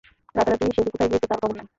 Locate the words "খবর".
1.43-1.55